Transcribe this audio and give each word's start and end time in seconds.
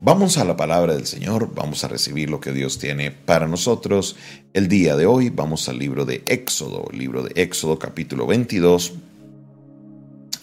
Vamos 0.00 0.38
a 0.38 0.44
la 0.44 0.56
palabra 0.56 0.94
del 0.94 1.06
Señor, 1.06 1.52
vamos 1.56 1.82
a 1.82 1.88
recibir 1.88 2.30
lo 2.30 2.38
que 2.38 2.52
Dios 2.52 2.78
tiene 2.78 3.10
para 3.10 3.48
nosotros 3.48 4.14
el 4.52 4.68
día 4.68 4.94
de 4.94 5.06
hoy. 5.06 5.28
Vamos 5.28 5.68
al 5.68 5.80
libro 5.80 6.04
de 6.04 6.22
Éxodo, 6.26 6.88
libro 6.92 7.24
de 7.24 7.32
Éxodo 7.34 7.80
capítulo 7.80 8.24
22, 8.24 8.92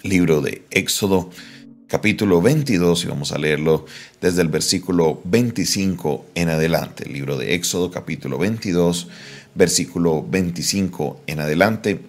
libro 0.04 0.42
de 0.42 0.66
Éxodo 0.72 1.30
capítulo 1.88 2.42
22 2.42 3.06
y 3.06 3.08
vamos 3.08 3.32
a 3.32 3.38
leerlo 3.38 3.86
desde 4.20 4.42
el 4.42 4.50
versículo 4.50 5.22
25 5.24 6.26
en 6.36 6.50
adelante. 6.50 7.08
libro 7.08 7.38
de 7.38 7.56
Éxodo 7.56 7.90
capítulo 7.90 8.38
22, 8.38 9.08
versículo 9.56 10.22
25 10.30 11.22
en 11.28 11.40
adelante. 11.40 12.02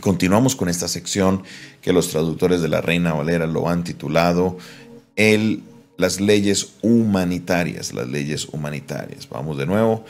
Continuamos 0.00 0.56
con 0.56 0.68
esta 0.68 0.88
sección 0.88 1.44
que 1.80 1.92
los 1.92 2.08
traductores 2.08 2.62
de 2.62 2.68
la 2.68 2.80
Reina 2.80 3.12
Valera 3.12 3.46
lo 3.46 3.68
han 3.68 3.84
titulado 3.84 4.58
El 5.14 5.62
las 5.96 6.20
leyes 6.20 6.74
humanitarias, 6.82 7.94
las 7.94 8.08
leyes 8.08 8.46
humanitarias. 8.46 9.28
Vamos 9.28 9.56
de 9.58 9.66
nuevo, 9.66 10.04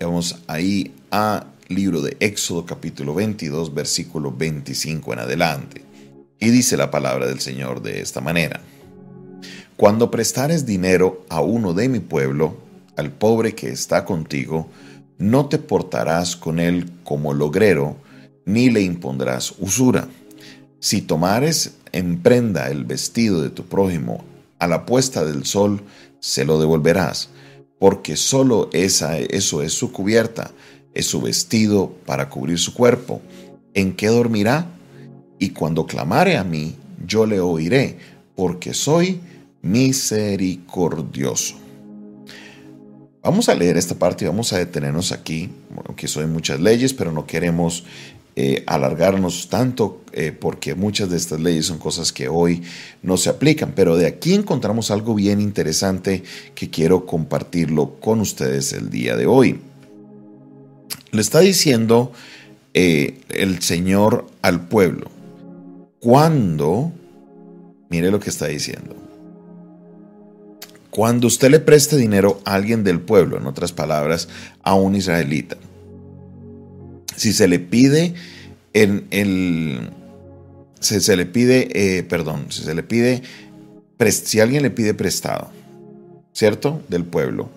vamos 0.00 0.42
ahí 0.46 0.92
a 1.10 1.46
libro 1.68 2.02
de 2.02 2.16
Éxodo 2.20 2.66
capítulo 2.66 3.14
22, 3.14 3.72
versículo 3.74 4.32
25 4.32 5.12
en 5.12 5.18
adelante. 5.18 5.84
Y 6.38 6.50
dice 6.50 6.76
la 6.76 6.90
palabra 6.90 7.26
del 7.26 7.40
Señor 7.40 7.82
de 7.82 8.00
esta 8.00 8.20
manera. 8.20 8.60
Cuando 9.76 10.10
prestares 10.10 10.66
dinero 10.66 11.24
a 11.28 11.40
uno 11.40 11.72
de 11.72 11.88
mi 11.88 12.00
pueblo, 12.00 12.56
al 12.96 13.10
pobre 13.10 13.54
que 13.54 13.70
está 13.70 14.04
contigo, 14.04 14.68
no 15.18 15.46
te 15.46 15.58
portarás 15.58 16.36
con 16.36 16.58
él 16.58 16.90
como 17.04 17.32
logrero, 17.32 17.96
ni 18.44 18.70
le 18.70 18.82
impondrás 18.82 19.54
usura. 19.58 20.08
Si 20.80 21.00
tomares 21.00 21.76
en 21.92 22.20
prenda 22.20 22.70
el 22.70 22.84
vestido 22.84 23.40
de 23.40 23.50
tu 23.50 23.64
prójimo 23.64 24.24
a 24.62 24.68
la 24.68 24.86
puesta 24.86 25.24
del 25.24 25.44
sol 25.44 25.82
se 26.20 26.44
lo 26.44 26.60
devolverás, 26.60 27.30
porque 27.80 28.14
solo 28.14 28.70
esa, 28.72 29.18
eso 29.18 29.60
es 29.60 29.72
su 29.72 29.90
cubierta, 29.90 30.52
es 30.94 31.06
su 31.06 31.20
vestido 31.20 31.96
para 32.06 32.28
cubrir 32.28 32.60
su 32.60 32.72
cuerpo. 32.72 33.20
¿En 33.74 33.96
qué 33.96 34.06
dormirá? 34.06 34.68
Y 35.40 35.50
cuando 35.50 35.84
clamare 35.84 36.36
a 36.36 36.44
mí, 36.44 36.76
yo 37.04 37.26
le 37.26 37.40
oiré, 37.40 37.98
porque 38.36 38.72
soy 38.72 39.20
misericordioso. 39.62 41.56
Vamos 43.20 43.48
a 43.48 43.56
leer 43.56 43.76
esta 43.76 43.96
parte 43.96 44.24
y 44.24 44.28
vamos 44.28 44.52
a 44.52 44.58
detenernos 44.58 45.10
aquí, 45.10 45.50
aunque 45.88 46.06
son 46.06 46.32
muchas 46.32 46.60
leyes, 46.60 46.94
pero 46.94 47.10
no 47.10 47.26
queremos 47.26 47.82
eh, 48.34 48.64
alargarnos 48.66 49.50
tanto 49.50 50.00
eh, 50.12 50.32
porque 50.32 50.74
muchas 50.74 51.10
de 51.10 51.18
estas 51.18 51.38
leyes 51.38 51.66
son 51.66 51.76
cosas 51.78 52.12
que 52.12 52.28
hoy 52.28 52.62
no 53.02 53.18
se 53.18 53.28
aplican, 53.28 53.72
pero 53.74 53.96
de 53.96 54.06
aquí 54.06 54.32
encontramos 54.32 54.90
algo 54.90 55.14
bien 55.14 55.38
interesante 55.38 56.22
que 56.54 56.70
quiero 56.70 57.04
compartirlo 57.04 58.00
con 58.00 58.20
ustedes 58.20 58.72
el 58.72 58.88
día 58.88 59.16
de 59.16 59.26
hoy. 59.26 59.60
Le 61.10 61.20
está 61.20 61.40
diciendo 61.40 62.12
eh, 62.72 63.20
el 63.28 63.60
Señor 63.60 64.26
al 64.40 64.66
pueblo, 64.66 65.10
cuando, 66.00 66.90
mire 67.90 68.10
lo 68.10 68.18
que 68.18 68.30
está 68.30 68.46
diciendo, 68.46 68.96
cuando 70.88 71.26
usted 71.26 71.50
le 71.50 71.60
preste 71.60 71.96
dinero 71.96 72.40
a 72.46 72.54
alguien 72.54 72.82
del 72.82 73.00
pueblo, 73.00 73.36
en 73.36 73.46
otras 73.46 73.72
palabras, 73.72 74.28
a 74.62 74.74
un 74.74 74.94
israelita, 74.96 75.56
si 77.22 77.32
se 77.32 77.46
le 77.46 77.60
pide 77.60 78.14
en 78.72 79.06
el. 79.10 79.90
Se, 80.80 81.16
le 81.16 81.24
pide, 81.24 81.68
eh, 81.72 82.02
perdón, 82.02 82.46
si 82.48 82.62
se 82.64 82.74
le 82.74 82.82
pide, 82.82 83.22
si 84.10 84.40
alguien 84.40 84.64
le 84.64 84.70
pide 84.70 84.94
prestado, 84.94 85.50
¿cierto? 86.32 86.82
Del 86.88 87.04
pueblo, 87.04 87.48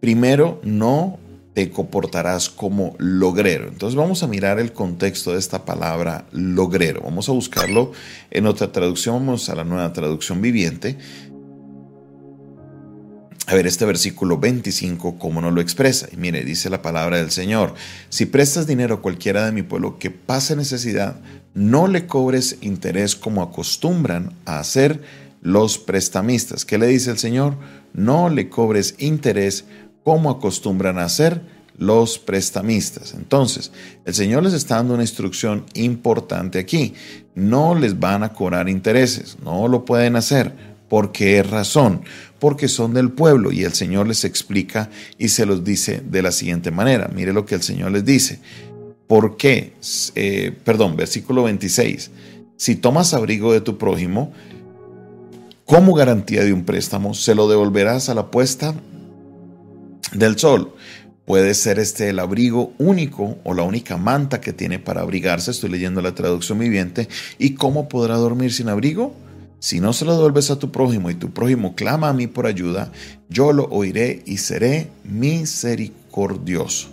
primero 0.00 0.62
no 0.64 1.18
te 1.52 1.68
comportarás 1.68 2.48
como 2.48 2.96
logrero. 2.96 3.68
Entonces 3.68 3.94
vamos 3.94 4.22
a 4.22 4.26
mirar 4.26 4.58
el 4.58 4.72
contexto 4.72 5.32
de 5.32 5.38
esta 5.38 5.66
palabra 5.66 6.24
logrero. 6.32 7.02
Vamos 7.04 7.28
a 7.28 7.32
buscarlo 7.32 7.92
en 8.30 8.46
otra 8.46 8.72
traducción, 8.72 9.16
vamos 9.26 9.50
a 9.50 9.54
la 9.54 9.64
nueva 9.64 9.92
traducción 9.92 10.40
viviente 10.40 10.96
a 13.46 13.54
ver 13.54 13.66
este 13.66 13.84
versículo 13.84 14.38
25, 14.38 15.18
cómo 15.18 15.40
nos 15.40 15.52
lo 15.52 15.60
expresa. 15.60 16.08
Y 16.12 16.16
mire, 16.16 16.44
dice 16.44 16.70
la 16.70 16.82
palabra 16.82 17.18
del 17.18 17.30
Señor, 17.30 17.74
si 18.08 18.26
prestas 18.26 18.66
dinero 18.66 18.96
a 18.96 19.02
cualquiera 19.02 19.44
de 19.44 19.52
mi 19.52 19.62
pueblo 19.62 19.98
que 19.98 20.10
pase 20.10 20.56
necesidad, 20.56 21.16
no 21.52 21.86
le 21.86 22.06
cobres 22.06 22.56
interés 22.62 23.14
como 23.14 23.42
acostumbran 23.42 24.32
a 24.46 24.58
hacer 24.58 25.02
los 25.42 25.78
prestamistas. 25.78 26.64
¿Qué 26.64 26.78
le 26.78 26.86
dice 26.86 27.10
el 27.10 27.18
Señor? 27.18 27.56
No 27.92 28.30
le 28.30 28.48
cobres 28.48 28.94
interés 28.98 29.66
como 30.02 30.30
acostumbran 30.30 30.98
a 30.98 31.04
hacer 31.04 31.42
los 31.76 32.18
prestamistas. 32.18 33.14
Entonces, 33.14 33.72
el 34.04 34.14
Señor 34.14 34.42
les 34.42 34.52
está 34.54 34.76
dando 34.76 34.94
una 34.94 35.02
instrucción 35.02 35.64
importante 35.74 36.58
aquí. 36.58 36.94
No 37.34 37.74
les 37.74 37.98
van 37.98 38.22
a 38.22 38.32
cobrar 38.32 38.68
intereses, 38.68 39.36
no 39.44 39.68
lo 39.68 39.84
pueden 39.84 40.16
hacer. 40.16 40.73
¿Por 40.94 41.10
qué 41.10 41.42
razón? 41.42 42.02
porque 42.38 42.68
son 42.68 42.94
del 42.94 43.10
pueblo 43.10 43.50
y 43.50 43.64
el 43.64 43.72
Señor 43.72 44.06
les 44.06 44.24
explica 44.24 44.90
y 45.18 45.30
se 45.30 45.44
los 45.44 45.64
dice 45.64 46.02
de 46.08 46.22
la 46.22 46.30
siguiente 46.30 46.70
manera. 46.70 47.10
Mire 47.12 47.32
lo 47.32 47.44
que 47.46 47.56
el 47.56 47.62
Señor 47.62 47.90
les 47.90 48.04
dice. 48.04 48.38
¿Por 49.08 49.36
qué? 49.36 49.72
Eh, 50.14 50.56
perdón, 50.62 50.94
versículo 50.94 51.42
26. 51.42 52.12
Si 52.56 52.76
tomas 52.76 53.12
abrigo 53.12 53.52
de 53.52 53.60
tu 53.60 53.76
prójimo, 53.76 54.32
como 55.64 55.94
garantía 55.94 56.44
de 56.44 56.52
un 56.52 56.64
préstamo, 56.64 57.14
se 57.14 57.34
lo 57.34 57.48
devolverás 57.48 58.08
a 58.08 58.14
la 58.14 58.30
puesta 58.30 58.72
del 60.12 60.38
sol. 60.38 60.76
Puede 61.24 61.54
ser 61.54 61.80
este 61.80 62.10
el 62.10 62.20
abrigo 62.20 62.72
único 62.78 63.38
o 63.42 63.52
la 63.52 63.64
única 63.64 63.96
manta 63.96 64.40
que 64.40 64.52
tiene 64.52 64.78
para 64.78 65.00
abrigarse. 65.00 65.50
Estoy 65.50 65.70
leyendo 65.70 66.02
la 66.02 66.14
traducción 66.14 66.60
viviente. 66.60 67.08
¿Y 67.36 67.54
cómo 67.54 67.88
podrá 67.88 68.16
dormir 68.16 68.52
sin 68.52 68.68
abrigo? 68.68 69.23
Si 69.64 69.80
no 69.80 69.94
se 69.94 70.04
lo 70.04 70.12
devuelves 70.12 70.50
a 70.50 70.58
tu 70.58 70.70
prójimo 70.70 71.08
y 71.08 71.14
tu 71.14 71.30
prójimo 71.30 71.74
clama 71.74 72.10
a 72.10 72.12
mí 72.12 72.26
por 72.26 72.46
ayuda, 72.46 72.92
yo 73.30 73.50
lo 73.54 73.64
oiré 73.70 74.22
y 74.26 74.36
seré 74.36 74.90
misericordioso. 75.04 76.88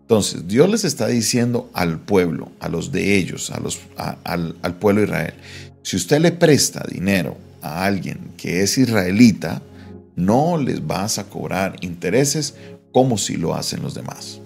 Entonces, 0.00 0.48
Dios 0.48 0.70
les 0.70 0.84
está 0.84 1.08
diciendo 1.08 1.68
al 1.74 2.00
pueblo, 2.00 2.52
a 2.58 2.70
los 2.70 2.90
de 2.90 3.18
ellos, 3.18 3.50
a 3.50 3.60
los, 3.60 3.80
al, 4.24 4.54
pueblo 4.80 5.02
Israel, 5.02 5.34
si 5.82 5.96
usted 5.96 6.20
le 6.20 6.32
presta 6.32 6.86
dinero 6.90 7.36
a 7.60 7.84
alguien 7.84 8.32
que 8.38 8.62
es 8.62 8.78
israelita, 8.78 9.60
no 10.14 10.56
les 10.56 10.86
vas 10.86 11.18
a 11.18 11.24
cobrar 11.24 11.76
intereses 11.82 12.54
como 12.92 13.18
si 13.18 13.36
lo 13.36 13.54
hacen 13.54 13.82
los 13.82 13.92
demás. 13.92 14.40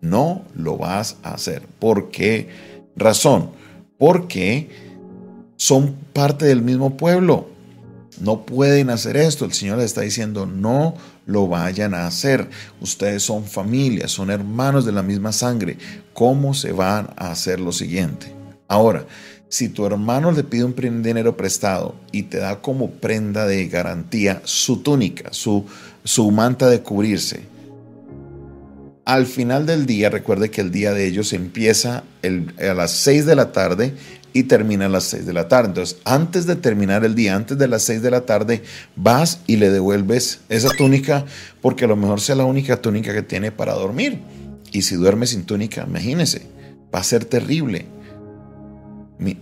No 0.00 0.44
lo 0.56 0.76
vas 0.76 1.18
a 1.22 1.34
hacer. 1.34 1.62
¿Por 1.78 2.10
qué 2.10 2.48
razón? 2.96 3.52
Porque 3.96 4.81
son 5.56 5.94
parte 6.12 6.46
del 6.46 6.62
mismo 6.62 6.96
pueblo. 6.96 7.48
No 8.20 8.44
pueden 8.44 8.90
hacer 8.90 9.16
esto. 9.16 9.44
El 9.44 9.52
Señor 9.52 9.78
les 9.78 9.86
está 9.86 10.02
diciendo, 10.02 10.46
no 10.46 10.94
lo 11.26 11.48
vayan 11.48 11.94
a 11.94 12.06
hacer. 12.06 12.48
Ustedes 12.80 13.22
son 13.22 13.44
familia, 13.44 14.08
son 14.08 14.30
hermanos 14.30 14.84
de 14.84 14.92
la 14.92 15.02
misma 15.02 15.32
sangre. 15.32 15.78
¿Cómo 16.12 16.54
se 16.54 16.72
van 16.72 17.10
a 17.16 17.30
hacer 17.30 17.58
lo 17.60 17.72
siguiente? 17.72 18.34
Ahora, 18.68 19.06
si 19.48 19.68
tu 19.68 19.84
hermano 19.84 20.32
le 20.32 20.44
pide 20.44 20.64
un 20.64 21.02
dinero 21.02 21.36
prestado 21.36 21.94
y 22.10 22.22
te 22.24 22.38
da 22.38 22.60
como 22.60 22.90
prenda 22.90 23.46
de 23.46 23.68
garantía 23.68 24.40
su 24.44 24.78
túnica, 24.78 25.28
su, 25.32 25.66
su 26.04 26.30
manta 26.30 26.70
de 26.70 26.80
cubrirse, 26.80 27.52
al 29.04 29.26
final 29.26 29.66
del 29.66 29.84
día, 29.84 30.10
recuerde 30.10 30.50
que 30.50 30.60
el 30.60 30.70
día 30.70 30.94
de 30.94 31.06
ellos 31.06 31.32
empieza 31.32 32.04
a 32.22 32.74
las 32.74 32.92
6 32.92 33.26
de 33.26 33.34
la 33.34 33.52
tarde 33.52 33.94
y 34.32 34.44
termina 34.44 34.86
a 34.86 34.88
las 34.88 35.04
6 35.04 35.26
de 35.26 35.32
la 35.32 35.48
tarde. 35.48 35.68
Entonces, 35.68 35.98
antes 36.04 36.46
de 36.46 36.56
terminar 36.56 37.04
el 37.04 37.14
día, 37.14 37.34
antes 37.34 37.58
de 37.58 37.68
las 37.68 37.82
6 37.82 38.02
de 38.02 38.10
la 38.10 38.22
tarde, 38.22 38.62
vas 38.96 39.40
y 39.46 39.56
le 39.56 39.70
devuelves 39.70 40.40
esa 40.48 40.70
túnica 40.70 41.24
porque 41.60 41.84
a 41.84 41.88
lo 41.88 41.96
mejor 41.96 42.20
sea 42.20 42.36
la 42.36 42.44
única 42.44 42.80
túnica 42.80 43.12
que 43.12 43.22
tiene 43.22 43.52
para 43.52 43.74
dormir. 43.74 44.20
Y 44.72 44.82
si 44.82 44.94
duerme 44.96 45.26
sin 45.26 45.44
túnica, 45.44 45.84
imagínese, 45.86 46.42
va 46.94 47.00
a 47.00 47.04
ser 47.04 47.24
terrible. 47.24 47.86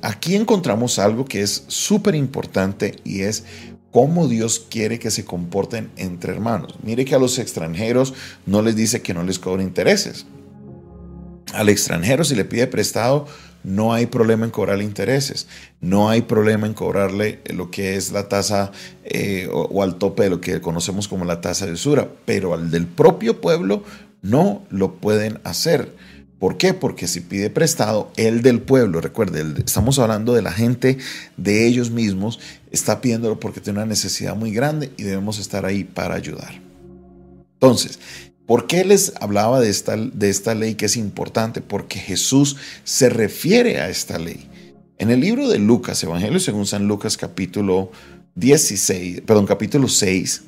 Aquí 0.03 0.35
encontramos 0.35 0.99
algo 0.99 1.25
que 1.25 1.43
es 1.43 1.65
súper 1.69 2.15
importante 2.15 2.97
y 3.05 3.23
es 3.23 3.45
cómo 3.91 4.29
Dios 4.29 4.67
quiere 4.69 4.99
que 4.99 5.11
se 5.11 5.25
comporten 5.25 5.91
entre 5.97 6.33
hermanos. 6.33 6.75
Mire 6.83 7.05
que 7.05 7.15
a 7.15 7.19
los 7.19 7.39
extranjeros 7.39 8.15
no 8.47 8.63
les 8.63 8.77
dice 8.77 9.03
que 9.03 9.15
no 9.15 9.23
les 9.23 9.39
cobre 9.39 9.63
intereses. 9.63 10.27
Al 11.55 11.69
extranjero 11.69 12.25
si 12.25 12.35
le 12.35 12.45
pide 12.45 12.67
prestado, 12.67 13.27
no 13.63 13.93
hay 13.93 14.07
problema 14.07 14.45
en 14.45 14.51
cobrarle 14.51 14.85
intereses, 14.85 15.47
no 15.81 16.09
hay 16.09 16.23
problema 16.23 16.67
en 16.67 16.75
cobrarle 16.75 17.41
lo 17.53 17.71
que 17.71 17.97
es 17.97 18.13
la 18.13 18.29
tasa 18.29 18.73
eh, 19.05 19.49
o, 19.53 19.83
al 19.83 19.97
tope 19.97 20.25
de 20.25 20.31
lo 20.31 20.41
que 20.41 20.61
conocemos 20.61 21.09
como 21.09 21.25
la 21.25 21.41
tasa 21.41 21.67
de 21.67 21.73
usura, 21.73 22.09
pero 22.25 22.55
al 22.55 22.71
del 22.71 22.87
propio 22.87 23.41
pueblo 23.41 23.85
no 24.23 24.63
lo 24.71 24.95
pueden 24.95 25.41
hacer. 25.45 25.95
¿Por 26.39 26.57
qué? 26.57 26.73
Porque 26.73 27.07
si 27.07 27.21
pide 27.21 27.51
prestado, 27.51 28.11
el 28.17 28.41
del 28.41 28.63
pueblo, 28.63 29.03
recuerde, 29.03 29.45
estamos 29.63 29.99
hablando 29.99 30.33
de 30.33 30.41
la 30.41 30.53
gente 30.53 30.97
de 31.37 31.67
ellos 31.67 31.91
mismos, 31.91 32.41
está 32.71 33.03
pidiéndolo 33.03 33.39
porque 33.39 33.61
tiene 33.61 33.79
una 33.81 33.87
necesidad 33.87 34.35
muy 34.35 34.51
grande 34.51 34.91
y 34.97 35.03
debemos 35.03 35.39
estar 35.39 35.67
ahí 35.67 35.85
para 35.85 36.15
ayudar. 36.15 36.61
Entonces, 37.55 37.99
¿por 38.51 38.67
qué 38.67 38.85
les 38.85 39.13
hablaba 39.21 39.61
de 39.61 39.71
esta, 39.71 39.97
de 39.97 40.29
esta 40.29 40.57
ley 40.57 40.75
que 40.75 40.87
es 40.87 40.97
importante? 40.97 41.61
Porque 41.61 42.01
Jesús 42.01 42.57
se 42.83 43.09
refiere 43.09 43.79
a 43.79 43.89
esta 43.89 44.19
ley. 44.19 44.49
En 44.99 45.09
el 45.11 45.21
libro 45.21 45.49
de 45.49 45.61
Lucas, 45.61 46.03
Evangelio 46.03 46.41
según 46.41 46.67
San 46.67 46.89
Lucas 46.89 47.17
capítulo 47.17 47.93
16, 48.35 49.21
perdón, 49.21 49.47
capítulo 49.47 49.87
6, 49.87 50.43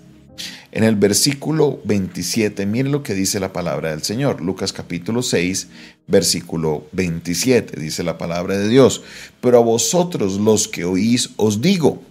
en 0.72 0.82
el 0.82 0.96
versículo 0.96 1.78
27, 1.84 2.66
mire 2.66 2.88
lo 2.88 3.04
que 3.04 3.14
dice 3.14 3.38
la 3.38 3.52
palabra 3.52 3.90
del 3.90 4.02
Señor. 4.02 4.40
Lucas 4.40 4.72
capítulo 4.72 5.22
6, 5.22 5.68
versículo 6.08 6.88
27, 6.90 7.80
dice 7.80 8.02
la 8.02 8.18
palabra 8.18 8.58
de 8.58 8.68
Dios. 8.68 9.04
Pero 9.40 9.58
a 9.58 9.62
vosotros 9.62 10.40
los 10.40 10.66
que 10.66 10.84
oís 10.84 11.30
os 11.36 11.62
digo, 11.62 12.02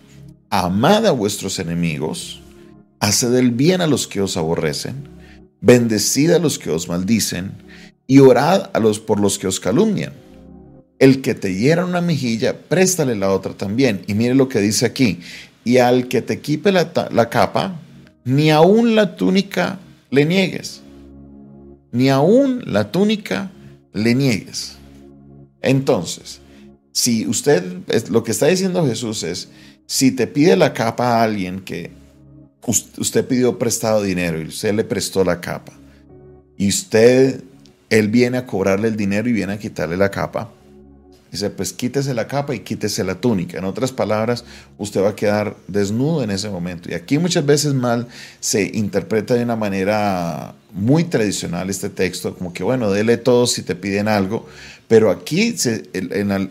amad 0.52 1.06
a 1.06 1.12
vuestros 1.12 1.60
enemigos, 1.60 2.40
haced 3.02 3.36
el 3.36 3.52
bien 3.52 3.82
a 3.82 3.88
los 3.88 4.08
que 4.08 4.22
os 4.22 4.38
aborrecen, 4.38 5.20
bendecid 5.62 6.32
a 6.32 6.40
los 6.40 6.60
que 6.60 6.72
os 6.72 6.88
maldicen, 6.88 7.52
y 8.08 8.20
orad 8.20 8.70
a 8.74 8.80
los 8.80 9.00
por 9.00 9.20
los 9.20 9.40
que 9.40 9.48
os 9.48 9.60
calumnian. 9.60 10.14
El 11.00 11.22
que 11.22 11.34
te 11.34 11.56
hiera 11.56 11.86
una 11.86 12.02
mejilla, 12.02 12.60
préstale 12.60 13.16
la 13.16 13.32
otra 13.32 13.54
también. 13.54 14.02
Y 14.06 14.14
mire 14.14 14.36
lo 14.36 14.50
que 14.50 14.60
dice 14.60 14.86
aquí. 14.86 15.20
Y 15.64 15.78
al 15.78 16.08
que 16.10 16.22
te 16.22 16.42
quipe 16.42 16.72
la, 16.72 16.92
la 17.12 17.30
capa, 17.30 17.80
ni 18.26 18.52
aún 18.52 18.96
la 18.96 19.16
túnica 19.16 19.80
le 20.10 20.26
niegues. 20.26 20.82
Ni 21.92 22.10
aún 22.10 22.64
la 22.66 22.92
túnica 22.92 23.50
le 23.94 24.14
niegues. 24.14 24.74
Entonces, 25.62 26.42
si 26.92 27.26
usted, 27.26 27.64
lo 28.10 28.24
que 28.24 28.32
está 28.32 28.48
diciendo 28.48 28.86
Jesús 28.86 29.24
es, 29.24 29.50
si 29.86 30.12
te 30.12 30.28
pide 30.28 30.56
la 30.56 30.74
capa 30.74 31.16
a 31.16 31.24
alguien 31.24 31.62
que 31.62 31.92
usted 32.66 33.28
pidió 33.28 33.58
prestado 33.58 34.04
dinero 34.04 34.42
y 34.42 34.48
usted 34.48 34.74
le 34.74 34.84
prestó 34.84 35.24
la 35.24 35.42
capa, 35.42 35.74
y 36.58 36.70
usted, 36.70 37.44
él 37.90 38.08
viene 38.10 38.38
a 38.38 38.46
cobrarle 38.46 38.88
el 38.88 38.96
dinero 38.96 39.28
y 39.30 39.34
viene 39.34 39.54
a 39.54 39.60
quitarle 39.60 39.98
la 39.98 40.12
capa, 40.12 40.52
Dice, 41.32 41.50
pues 41.50 41.72
quítese 41.72 42.14
la 42.14 42.28
capa 42.28 42.54
y 42.54 42.60
quítese 42.60 43.06
la 43.06 43.16
túnica. 43.16 43.58
En 43.58 43.64
otras 43.64 43.94
palabras, 43.94 44.44
usted 44.78 45.02
va 45.02 45.12
a 45.12 45.16
quedar 45.16 45.56
desnudo 45.70 46.24
en 46.24 46.30
ese 46.30 46.50
momento. 46.50 46.92
Y 46.92 46.94
aquí 46.94 47.18
muchas 47.18 47.46
veces 47.46 47.74
mal 47.74 48.10
se 48.42 48.64
interpreta 48.74 49.36
de 49.36 49.44
una 49.44 49.56
manera 49.56 50.56
muy 50.74 51.06
tradicional 51.06 51.70
este 51.70 51.90
texto, 51.90 52.36
como 52.36 52.52
que 52.52 52.64
bueno, 52.64 52.92
dele 52.92 53.16
todo 53.16 53.48
si 53.48 53.64
te 53.64 53.76
piden 53.76 54.10
algo. 54.10 54.46
Pero 54.90 55.10
aquí 55.10 55.56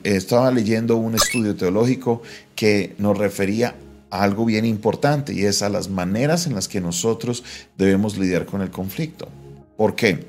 estaba 0.04 0.50
leyendo 0.50 0.96
un 0.96 1.14
estudio 1.14 1.54
teológico 1.54 2.22
que 2.54 2.94
nos 2.96 3.18
refería 3.18 3.74
algo 4.10 4.44
bien 4.44 4.64
importante 4.64 5.32
y 5.32 5.44
es 5.44 5.62
a 5.62 5.68
las 5.68 5.88
maneras 5.88 6.46
en 6.46 6.54
las 6.54 6.68
que 6.68 6.80
nosotros 6.80 7.44
debemos 7.78 8.18
lidiar 8.18 8.46
con 8.46 8.62
el 8.62 8.70
conflicto. 8.70 9.28
¿Por 9.76 9.94
qué? 9.94 10.26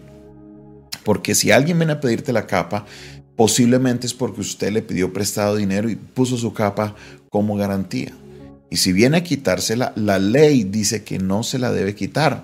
Porque 1.04 1.36
si 1.36 1.51
alguien 1.51 1.80
viene 1.80 1.94
a 1.94 2.00
pedirte 2.00 2.31
la 2.31 2.45
capa, 2.45 2.86
Posiblemente 3.42 4.06
es 4.06 4.13
porque 4.13 4.42
usted 4.42 4.72
le 4.72 4.83
pidió 4.83 5.13
prestado 5.13 5.56
dinero 5.56 5.89
y 5.89 5.95
puso 5.95 6.38
su 6.38 6.54
capa 6.54 6.94
como 7.31 7.56
garantía. 7.56 8.13
Y 8.69 8.78
si 8.78 8.94
viene 8.94 9.18
a 9.18 9.24
quitársela, 9.24 9.94
la 9.95 10.19
ley 10.19 10.63
dice 10.63 11.04
que 11.04 11.18
no 11.18 11.42
se 11.42 11.57
la 11.57 11.72
debe 11.72 11.95
quitar. 11.95 12.44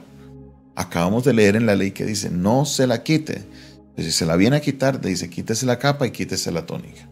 Acabamos 0.75 1.24
de 1.24 1.33
leer 1.33 1.56
en 1.56 1.68
la 1.68 1.75
ley 1.75 1.92
que 1.92 2.04
dice 2.04 2.31
no 2.31 2.66
se 2.66 2.88
la 2.88 3.04
quite. 3.04 3.44
si 3.95 4.12
se 4.12 4.25
la 4.25 4.36
viene 4.38 4.56
a 4.56 4.62
quitar, 4.62 5.00
dice 5.00 5.30
quítese 5.30 5.68
la 5.68 5.78
capa 5.78 6.07
y 6.07 6.10
quítese 6.12 6.51
la 6.51 6.66
tónica. 6.66 7.07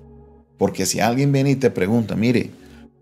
Porque 0.57 0.87
si 0.87 0.99
alguien 0.99 1.31
viene 1.31 1.51
y 1.51 1.55
te 1.55 1.69
pregunta, 1.69 2.15
mire, 2.15 2.49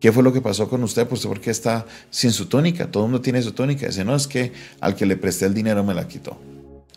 ¿qué 0.04 0.12
fue 0.12 0.22
lo 0.22 0.34
que 0.34 0.42
pasó 0.42 0.68
con 0.68 0.84
usted? 0.84 1.08
Pues 1.08 1.26
¿por 1.26 1.40
qué 1.40 1.50
está 1.50 1.86
sin 2.10 2.34
su 2.34 2.48
tónica? 2.48 2.92
Todo 2.92 3.06
el 3.06 3.12
mundo 3.12 3.22
tiene 3.22 3.42
su 3.42 3.54
tónica. 3.54 3.88
Dice, 3.88 4.04
no, 4.04 4.14
es 4.18 4.28
que 4.28 4.52
al 4.82 4.96
que 4.96 5.06
le 5.06 5.16
presté 5.16 5.46
el 5.46 5.54
dinero 5.54 5.82
me 5.82 5.94
la 5.94 6.10
quitó. 6.10 6.38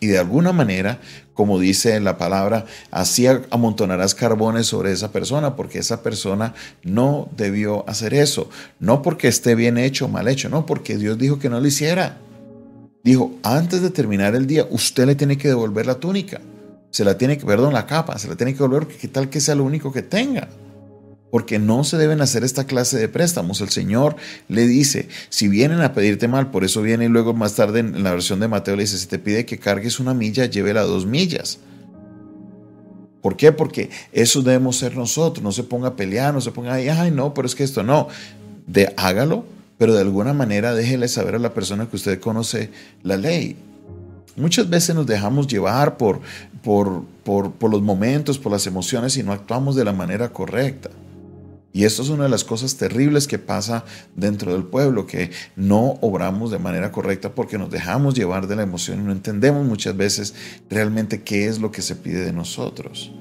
Y 0.01 0.07
de 0.07 0.17
alguna 0.17 0.51
manera, 0.51 0.99
como 1.33 1.57
dice 1.57 2.01
la 2.01 2.17
palabra, 2.17 2.65
así 2.91 3.25
amontonarás 3.49 4.13
carbones 4.13 4.67
sobre 4.67 4.91
esa 4.91 5.13
persona, 5.13 5.55
porque 5.55 5.79
esa 5.79 6.03
persona 6.03 6.53
no 6.83 7.29
debió 7.37 7.89
hacer 7.89 8.13
eso. 8.13 8.49
No 8.81 9.01
porque 9.01 9.29
esté 9.29 9.55
bien 9.55 9.77
hecho 9.77 10.07
o 10.07 10.09
mal 10.09 10.27
hecho, 10.27 10.49
no, 10.49 10.65
porque 10.65 10.97
Dios 10.97 11.17
dijo 11.17 11.39
que 11.39 11.49
no 11.49 11.61
lo 11.61 11.65
hiciera. 11.65 12.17
Dijo, 13.05 13.31
antes 13.41 13.81
de 13.81 13.89
terminar 13.89 14.35
el 14.35 14.47
día, 14.47 14.67
usted 14.69 15.05
le 15.05 15.15
tiene 15.15 15.37
que 15.37 15.47
devolver 15.47 15.85
la 15.85 15.95
túnica. 15.95 16.41
Se 16.89 17.05
la 17.05 17.17
tiene 17.17 17.37
que, 17.37 17.45
perdón, 17.45 17.73
la 17.73 17.85
capa, 17.85 18.19
se 18.19 18.27
la 18.27 18.35
tiene 18.35 18.51
que 18.51 18.59
devolver, 18.59 18.83
porque 18.83 18.97
qué 18.97 19.07
tal 19.07 19.29
que 19.29 19.39
sea 19.39 19.55
lo 19.55 19.63
único 19.63 19.93
que 19.93 20.01
tenga 20.01 20.49
porque 21.31 21.59
no 21.59 21.83
se 21.83 21.97
deben 21.97 22.21
hacer 22.21 22.43
esta 22.43 22.65
clase 22.65 22.97
de 22.97 23.09
préstamos. 23.09 23.61
El 23.61 23.69
Señor 23.69 24.15
le 24.47 24.65
dice, 24.65 25.09
si 25.29 25.47
vienen 25.47 25.81
a 25.81 25.93
pedirte 25.93 26.27
mal, 26.27 26.51
por 26.51 26.63
eso 26.63 26.81
viene 26.81 27.05
y 27.05 27.09
luego 27.09 27.33
más 27.33 27.55
tarde 27.55 27.79
en 27.79 28.03
la 28.03 28.11
versión 28.11 28.39
de 28.39 28.47
Mateo 28.47 28.75
le 28.75 28.83
dice, 28.83 28.97
si 28.97 29.07
te 29.07 29.19
pide 29.19 29.45
que 29.45 29.57
cargues 29.57 29.99
una 29.99 30.13
milla, 30.13 30.45
llévela 30.45 30.83
dos 30.83 31.05
millas. 31.05 31.59
¿Por 33.21 33.35
qué? 33.35 33.51
Porque 33.51 33.89
eso 34.13 34.41
debemos 34.41 34.77
ser 34.77 34.95
nosotros. 34.95 35.43
No 35.43 35.51
se 35.51 35.63
ponga 35.63 35.89
a 35.89 35.95
pelear, 35.95 36.33
no 36.33 36.39
se 36.39 36.51
ponga, 36.51 36.75
ay, 36.75 36.87
ay, 36.87 37.11
no, 37.11 37.33
pero 37.33 37.45
es 37.45 37.55
que 37.55 37.63
esto 37.63 37.83
no. 37.83 38.07
De, 38.65 38.93
hágalo, 38.95 39.43
pero 39.77 39.93
de 39.93 40.01
alguna 40.01 40.33
manera 40.33 40.73
déjele 40.73 41.07
saber 41.07 41.35
a 41.35 41.39
la 41.39 41.53
persona 41.53 41.89
que 41.89 41.95
usted 41.97 42.19
conoce 42.21 42.69
la 43.03 43.17
ley. 43.17 43.57
Muchas 44.37 44.69
veces 44.69 44.95
nos 44.95 45.07
dejamos 45.07 45.47
llevar 45.47 45.97
por, 45.97 46.21
por, 46.63 47.03
por, 47.23 47.51
por 47.51 47.71
los 47.71 47.81
momentos, 47.81 48.37
por 48.37 48.51
las 48.51 48.65
emociones 48.67 49.17
y 49.17 49.23
no 49.23 49.33
actuamos 49.33 49.75
de 49.75 49.83
la 49.83 49.93
manera 49.93 50.29
correcta. 50.29 50.89
Y 51.73 51.85
esto 51.85 52.01
es 52.01 52.09
una 52.09 52.23
de 52.23 52.29
las 52.29 52.43
cosas 52.43 52.75
terribles 52.75 53.27
que 53.27 53.39
pasa 53.39 53.85
dentro 54.15 54.53
del 54.53 54.63
pueblo, 54.63 55.05
que 55.05 55.31
no 55.55 55.99
obramos 56.01 56.49
de 56.49 56.59
manera 56.59 56.91
correcta 56.91 57.35
porque 57.35 57.57
nos 57.57 57.69
dejamos 57.69 58.15
llevar 58.15 58.47
de 58.47 58.55
la 58.55 58.63
emoción 58.63 59.01
y 59.01 59.03
no 59.03 59.11
entendemos 59.11 59.65
muchas 59.65 59.95
veces 59.95 60.33
realmente 60.69 61.21
qué 61.21 61.47
es 61.47 61.59
lo 61.59 61.71
que 61.71 61.81
se 61.81 61.95
pide 61.95 62.25
de 62.25 62.33
nosotros. 62.33 63.11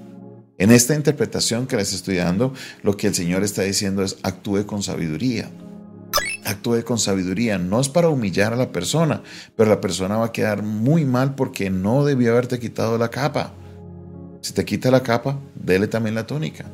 En 0.59 0.71
esta 0.71 0.95
interpretación 0.95 1.67
que 1.67 1.77
les 1.77 1.93
estoy 1.93 2.17
dando, 2.17 2.55
lo 2.83 2.97
que 2.97 3.09
el 3.09 3.15
Señor 3.15 3.43
está 3.43 3.63
diciendo 3.63 4.03
es 4.03 4.17
actúe 4.23 4.65
con 4.65 4.83
sabiduría. 4.83 5.51
Actúe 6.47 6.83
con 6.83 6.99
sabiduría. 6.99 7.59
No 7.59 7.79
es 7.79 7.91
para 7.91 8.09
humillar 8.09 8.55
a 8.55 8.57
la 8.57 8.73
persona, 8.73 9.23
pero 9.55 9.69
la 9.69 9.83
persona 9.83 10.17
va 10.17 10.27
a 10.27 10.33
quedar 10.33 10.63
muy 10.63 11.05
mal 11.05 11.35
porque 11.35 11.69
no 11.69 12.07
debió 12.07 12.33
haberte 12.33 12.59
quitado 12.59 12.97
la 12.97 13.11
capa. 13.11 13.53
Si 14.41 14.55
te 14.55 14.65
quita 14.65 14.91
la 14.91 15.03
capa, 15.03 15.39
dele 15.55 15.89
también 15.89 16.15
la 16.15 16.27
túnica 16.27 16.65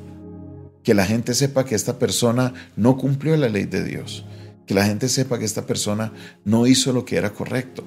que 0.82 0.94
la 0.94 1.06
gente 1.06 1.34
sepa 1.34 1.64
que 1.64 1.75
esta 1.75 1.99
persona 1.99 2.52
no 2.76 2.96
cumplió 2.96 3.37
la 3.37 3.49
ley 3.49 3.64
de 3.64 3.84
Dios, 3.84 4.25
que 4.67 4.75
la 4.75 4.84
gente 4.84 5.08
sepa 5.08 5.38
que 5.38 5.44
esta 5.44 5.67
persona 5.67 6.12
no 6.44 6.67
hizo 6.67 6.93
lo 6.93 7.05
que 7.05 7.17
era 7.17 7.31
correcto. 7.31 7.84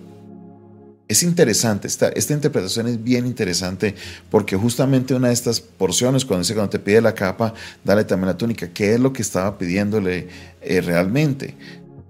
Es 1.08 1.22
interesante, 1.22 1.88
esta, 1.88 2.10
esta 2.10 2.34
interpretación 2.34 2.88
es 2.88 3.03
bien 3.03 3.27
interesante 3.27 3.93
porque 4.31 4.55
justamente 4.55 5.13
una 5.13 5.27
de 5.27 5.36
estas 5.36 5.62
porciones, 5.62 6.25
cuando 6.25 6.41
dice 6.41 6.55
cuando 6.55 6.72
te 6.72 6.79
pide 6.79 7.00
la 7.00 7.13
capa, 7.13 7.53
dale 7.84 8.05
también 8.05 8.29
la 8.29 8.38
túnica, 8.38 8.69
¿qué 8.69 8.96
es 8.96 9.00
lo 9.00 9.13
que 9.13 9.22
estaba 9.22 9.55
pidiéndole 9.60 10.27
eh, 10.62 10.81
realmente? 10.81 11.55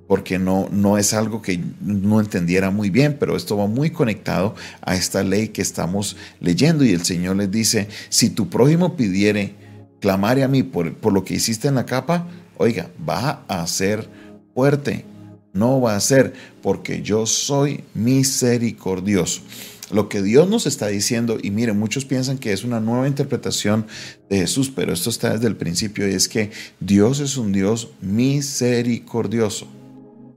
Porque 0.08 0.40
no, 0.40 0.70
no 0.72 0.98
es 0.98 1.14
algo 1.14 1.42
que 1.42 1.62
no 1.82 2.22
entendiera 2.22 2.70
muy 2.70 2.90
bien, 2.90 3.18
pero 3.20 3.36
esto 3.36 3.58
va 3.58 3.68
muy 3.68 3.90
conectado 3.90 4.56
a 4.82 4.96
esta 4.96 5.24
ley 5.24 5.50
que 5.50 5.62
estamos 5.62 6.16
leyendo 6.40 6.86
y 6.86 6.94
el 6.94 7.04
Señor 7.04 7.36
les 7.36 7.52
dice, 7.52 7.90
si 8.08 8.30
tu 8.30 8.50
prójimo 8.50 8.96
pidiere 8.96 9.65
clamare 10.06 10.44
a 10.44 10.48
mí 10.48 10.62
por, 10.62 10.94
por 10.94 11.14
lo 11.14 11.26
que 11.26 11.34
hiciste 11.34 11.68
en 11.68 11.74
la 11.74 11.88
capa, 11.88 12.28
oiga, 12.58 12.92
va 13.10 13.44
a 13.48 13.66
ser 13.66 14.08
fuerte. 14.54 15.04
No 15.52 15.82
va 15.82 15.96
a 15.96 16.00
ser 16.00 16.32
porque 16.62 17.02
yo 17.02 17.26
soy 17.26 17.84
misericordioso. 17.96 19.42
Lo 19.90 20.08
que 20.08 20.22
Dios 20.22 20.48
nos 20.48 20.68
está 20.68 20.90
diciendo, 20.90 21.40
y 21.42 21.50
miren, 21.50 21.80
muchos 21.80 22.06
piensan 22.06 22.38
que 22.38 22.54
es 22.54 22.64
una 22.64 22.80
nueva 22.80 23.08
interpretación 23.08 23.88
de 24.30 24.38
Jesús, 24.38 24.72
pero 24.76 24.94
esto 24.94 25.10
está 25.10 25.34
desde 25.34 25.48
el 25.48 25.56
principio, 25.56 26.08
y 26.08 26.14
es 26.14 26.30
que 26.30 26.52
Dios 26.80 27.20
es 27.20 27.36
un 27.36 27.52
Dios 27.52 27.90
misericordioso. 28.00 29.68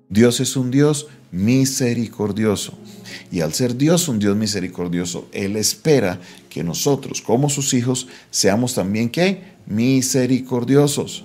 Dios 0.08 0.40
es 0.40 0.56
un 0.56 0.70
Dios 0.70 1.08
misericordioso. 1.30 2.72
Y 3.30 3.40
al 3.40 3.52
ser 3.52 3.76
Dios 3.76 4.08
un 4.08 4.18
Dios 4.18 4.34
misericordioso, 4.34 5.28
Él 5.32 5.56
espera 5.56 6.20
que 6.48 6.64
nosotros, 6.64 7.20
como 7.20 7.50
sus 7.50 7.74
hijos, 7.74 8.08
seamos 8.30 8.74
también 8.74 9.10
que 9.10 9.57
misericordiosos. 9.68 11.24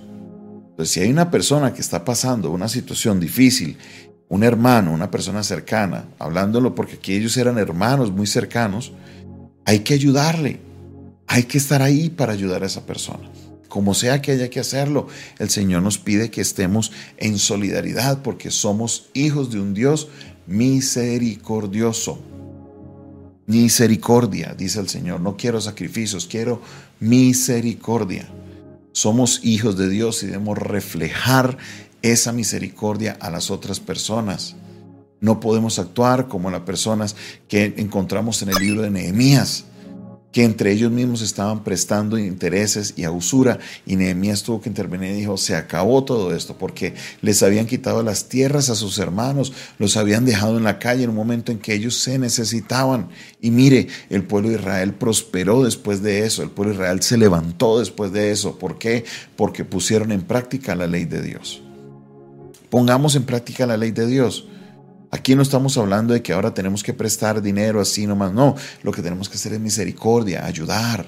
Entonces, 0.71 0.93
si 0.93 0.99
hay 0.99 1.09
una 1.09 1.31
persona 1.31 1.73
que 1.73 1.81
está 1.81 2.03
pasando 2.03 2.51
una 2.51 2.67
situación 2.67 3.19
difícil, 3.19 3.77
un 4.27 4.43
hermano, 4.43 4.91
una 4.91 5.11
persona 5.11 5.43
cercana, 5.43 6.09
hablándolo 6.19 6.75
porque 6.75 6.95
aquí 6.95 7.13
ellos 7.13 7.37
eran 7.37 7.57
hermanos 7.57 8.11
muy 8.11 8.27
cercanos, 8.27 8.91
hay 9.65 9.79
que 9.79 9.93
ayudarle. 9.93 10.59
Hay 11.27 11.43
que 11.43 11.57
estar 11.57 11.81
ahí 11.81 12.09
para 12.09 12.33
ayudar 12.33 12.63
a 12.63 12.65
esa 12.65 12.85
persona. 12.85 13.29
Como 13.69 13.93
sea 13.93 14.21
que 14.21 14.31
haya 14.33 14.49
que 14.49 14.59
hacerlo, 14.59 15.07
el 15.39 15.49
Señor 15.49 15.81
nos 15.81 15.97
pide 15.97 16.29
que 16.29 16.41
estemos 16.41 16.91
en 17.17 17.39
solidaridad 17.39 18.21
porque 18.21 18.51
somos 18.51 19.09
hijos 19.13 19.51
de 19.51 19.59
un 19.59 19.73
Dios 19.73 20.09
misericordioso. 20.47 22.19
Misericordia, 23.45 24.55
dice 24.57 24.79
el 24.79 24.89
Señor. 24.89 25.19
No 25.21 25.35
quiero 25.35 25.59
sacrificios, 25.59 26.27
quiero 26.27 26.61
misericordia. 26.99 28.27
Somos 28.93 29.41
hijos 29.43 29.77
de 29.77 29.89
Dios 29.89 30.23
y 30.23 30.27
debemos 30.27 30.57
reflejar 30.57 31.57
esa 32.01 32.31
misericordia 32.31 33.17
a 33.19 33.29
las 33.29 33.51
otras 33.51 33.79
personas. 33.79 34.55
No 35.19 35.39
podemos 35.39 35.79
actuar 35.79 36.27
como 36.27 36.51
las 36.51 36.61
personas 36.61 37.15
que 37.47 37.73
encontramos 37.77 38.41
en 38.41 38.49
el 38.49 38.55
libro 38.55 38.81
de 38.81 38.91
Nehemías 38.91 39.65
que 40.33 40.43
entre 40.43 40.71
ellos 40.71 40.91
mismos 40.91 41.21
estaban 41.21 41.63
prestando 41.63 42.17
intereses 42.17 42.95
y 42.97 43.03
a 43.03 43.11
usura. 43.11 43.59
Y 43.85 43.95
Nehemías 43.95 44.41
tuvo 44.41 44.59
que 44.59 44.67
intervenir 44.67 45.11
y 45.11 45.19
dijo, 45.19 45.37
se 45.37 45.55
acabó 45.55 46.03
todo 46.03 46.35
esto, 46.35 46.57
porque 46.57 46.95
les 47.21 47.43
habían 47.43 47.67
quitado 47.67 48.01
las 48.01 48.27
tierras 48.29 48.71
a 48.71 48.75
sus 48.75 48.97
hermanos, 48.97 49.53
los 49.77 49.95
habían 49.95 50.25
dejado 50.25 50.57
en 50.57 50.63
la 50.63 50.79
calle 50.79 51.03
en 51.03 51.11
un 51.11 51.15
momento 51.15 51.51
en 51.51 51.59
que 51.59 51.75
ellos 51.75 51.95
se 51.95 52.17
necesitaban. 52.17 53.09
Y 53.41 53.51
mire, 53.51 53.87
el 54.09 54.23
pueblo 54.23 54.49
de 54.49 54.55
Israel 54.55 54.95
prosperó 54.95 55.63
después 55.63 56.01
de 56.01 56.25
eso, 56.25 56.41
el 56.41 56.49
pueblo 56.49 56.73
de 56.73 56.79
Israel 56.79 57.03
se 57.03 57.17
levantó 57.17 57.79
después 57.79 58.11
de 58.11 58.31
eso. 58.31 58.57
¿Por 58.57 58.79
qué? 58.79 59.05
Porque 59.35 59.63
pusieron 59.63 60.11
en 60.11 60.23
práctica 60.23 60.73
la 60.73 60.87
ley 60.87 61.05
de 61.05 61.21
Dios. 61.21 61.61
Pongamos 62.71 63.15
en 63.15 63.23
práctica 63.25 63.67
la 63.67 63.77
ley 63.77 63.91
de 63.91 64.07
Dios. 64.07 64.47
Aquí 65.13 65.35
no 65.35 65.43
estamos 65.43 65.77
hablando 65.77 66.15
de 66.15 66.23
que 66.23 66.33
ahora 66.33 66.55
tenemos 66.55 66.81
que 66.81 66.91
prestar 66.91 67.39
dinero 67.39 67.79
así 67.79 68.07
nomás, 68.07 68.33
no, 68.33 68.55
lo 68.81 68.91
que 68.91 69.03
tenemos 69.03 69.29
que 69.29 69.35
hacer 69.35 69.53
es 69.53 69.59
misericordia, 69.59 70.43
ayudar. 70.43 71.05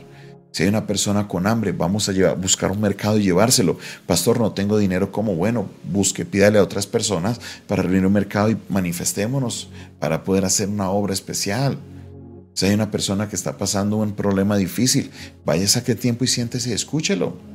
Si 0.52 0.62
hay 0.62 0.70
una 0.70 0.86
persona 0.86 1.28
con 1.28 1.48
hambre, 1.48 1.72
vamos 1.72 2.08
a 2.08 2.34
buscar 2.36 2.70
un 2.70 2.82
mercado 2.82 3.18
y 3.18 3.24
llevárselo. 3.24 3.80
Pastor, 4.06 4.40
no 4.40 4.52
tengo 4.52 4.78
dinero, 4.78 5.12
¿cómo? 5.12 5.34
Bueno, 5.34 5.68
busque, 5.92 6.24
pídale 6.24 6.60
a 6.60 6.64
otras 6.64 6.86
personas 6.86 7.42
para 7.66 7.82
reunir 7.82 8.06
un 8.06 8.14
mercado 8.14 8.52
y 8.52 8.58
manifestémonos 8.70 9.70
para 9.98 10.24
poder 10.24 10.46
hacer 10.46 10.70
una 10.70 10.92
obra 10.92 11.16
especial. 11.16 11.80
Si 12.54 12.68
hay 12.68 12.76
una 12.76 12.92
persona 12.92 13.28
que 13.28 13.36
está 13.36 13.58
pasando 13.58 13.98
un 13.98 14.14
problema 14.14 14.56
difícil, 14.56 15.10
vaya, 15.46 15.68
saque 15.68 15.96
tiempo 15.96 16.26
y 16.26 16.28
siéntese 16.28 16.70
y 16.70 16.74
escúchelo. 16.74 17.55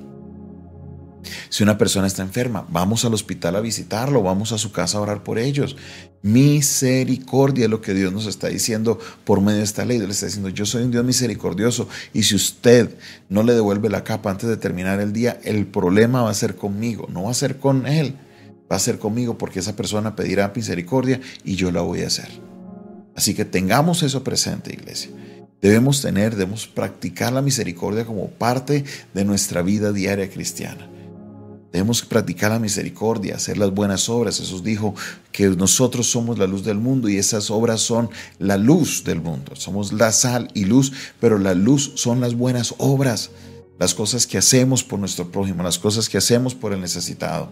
Si 1.48 1.62
una 1.62 1.78
persona 1.78 2.06
está 2.06 2.22
enferma, 2.22 2.66
vamos 2.68 3.04
al 3.04 3.14
hospital 3.14 3.56
a 3.56 3.60
visitarlo, 3.60 4.22
vamos 4.22 4.52
a 4.52 4.58
su 4.58 4.72
casa 4.72 4.98
a 4.98 5.00
orar 5.00 5.22
por 5.22 5.38
ellos. 5.38 5.76
Misericordia 6.22 7.64
es 7.64 7.70
lo 7.70 7.80
que 7.80 7.94
Dios 7.94 8.12
nos 8.12 8.26
está 8.26 8.48
diciendo 8.48 8.98
por 9.24 9.40
medio 9.40 9.58
de 9.58 9.64
esta 9.64 9.84
ley. 9.84 9.98
Le 9.98 10.06
está 10.06 10.26
diciendo, 10.26 10.48
yo 10.48 10.66
soy 10.66 10.82
un 10.82 10.90
Dios 10.90 11.04
misericordioso 11.04 11.88
y 12.12 12.24
si 12.24 12.34
usted 12.34 12.94
no 13.28 13.42
le 13.42 13.54
devuelve 13.54 13.88
la 13.88 14.04
capa 14.04 14.30
antes 14.30 14.48
de 14.48 14.56
terminar 14.56 15.00
el 15.00 15.12
día, 15.12 15.40
el 15.44 15.66
problema 15.66 16.22
va 16.22 16.30
a 16.30 16.34
ser 16.34 16.56
conmigo, 16.56 17.06
no 17.10 17.24
va 17.24 17.30
a 17.30 17.34
ser 17.34 17.58
con 17.58 17.86
él, 17.86 18.16
va 18.70 18.76
a 18.76 18.80
ser 18.80 18.98
conmigo 18.98 19.38
porque 19.38 19.60
esa 19.60 19.76
persona 19.76 20.16
pedirá 20.16 20.52
misericordia 20.54 21.20
y 21.44 21.56
yo 21.56 21.70
la 21.70 21.80
voy 21.80 22.02
a 22.02 22.08
hacer. 22.08 22.28
Así 23.14 23.34
que 23.34 23.44
tengamos 23.44 24.02
eso 24.02 24.24
presente, 24.24 24.72
iglesia. 24.72 25.10
Debemos 25.60 26.00
tener, 26.00 26.36
debemos 26.36 26.66
practicar 26.66 27.32
la 27.32 27.42
misericordia 27.42 28.06
como 28.06 28.30
parte 28.30 28.84
de 29.12 29.24
nuestra 29.24 29.60
vida 29.62 29.92
diaria 29.92 30.30
cristiana. 30.30 30.89
Debemos 31.72 32.02
practicar 32.02 32.50
la 32.50 32.58
misericordia, 32.58 33.36
hacer 33.36 33.56
las 33.56 33.70
buenas 33.70 34.08
obras. 34.08 34.38
Jesús 34.38 34.64
dijo 34.64 34.94
que 35.30 35.48
nosotros 35.50 36.10
somos 36.10 36.36
la 36.38 36.48
luz 36.48 36.64
del 36.64 36.78
mundo 36.78 37.08
y 37.08 37.16
esas 37.16 37.50
obras 37.50 37.80
son 37.80 38.10
la 38.38 38.56
luz 38.56 39.04
del 39.04 39.20
mundo. 39.20 39.54
Somos 39.54 39.92
la 39.92 40.10
sal 40.10 40.50
y 40.52 40.64
luz, 40.64 40.92
pero 41.20 41.38
la 41.38 41.54
luz 41.54 41.92
son 41.94 42.20
las 42.20 42.34
buenas 42.34 42.74
obras, 42.78 43.30
las 43.78 43.94
cosas 43.94 44.26
que 44.26 44.36
hacemos 44.36 44.82
por 44.82 44.98
nuestro 44.98 45.30
prójimo, 45.30 45.62
las 45.62 45.78
cosas 45.78 46.08
que 46.08 46.18
hacemos 46.18 46.56
por 46.56 46.72
el 46.72 46.80
necesitado. 46.80 47.48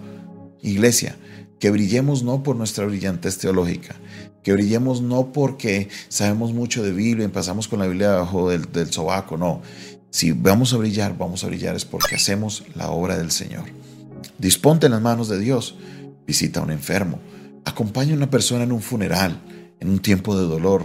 Iglesia, 0.62 1.16
que 1.60 1.70
brillemos 1.70 2.24
no 2.24 2.42
por 2.42 2.56
nuestra 2.56 2.86
brillantez 2.86 3.38
teológica, 3.38 3.94
que 4.42 4.52
brillemos 4.52 5.00
no 5.00 5.32
porque 5.32 5.88
sabemos 6.08 6.52
mucho 6.52 6.82
de 6.82 6.90
Biblia 6.90 7.26
y 7.26 7.28
pasamos 7.28 7.68
con 7.68 7.78
la 7.78 7.86
Biblia 7.86 8.10
debajo 8.10 8.50
del, 8.50 8.70
del 8.72 8.90
sobaco, 8.92 9.36
no. 9.36 9.62
Si 10.10 10.32
vamos 10.32 10.72
a 10.72 10.76
brillar, 10.78 11.16
vamos 11.16 11.44
a 11.44 11.46
brillar 11.46 11.76
es 11.76 11.84
porque 11.84 12.16
hacemos 12.16 12.64
la 12.74 12.90
obra 12.90 13.16
del 13.16 13.30
Señor. 13.30 13.64
Disponte 14.38 14.86
en 14.86 14.92
las 14.92 15.02
manos 15.02 15.28
de 15.28 15.38
Dios. 15.38 15.74
Visita 16.26 16.60
a 16.60 16.62
un 16.62 16.70
enfermo. 16.70 17.20
Acompaña 17.64 18.12
a 18.12 18.16
una 18.16 18.30
persona 18.30 18.64
en 18.64 18.72
un 18.72 18.80
funeral, 18.80 19.40
en 19.80 19.88
un 19.88 19.98
tiempo 19.98 20.38
de 20.38 20.46
dolor. 20.46 20.84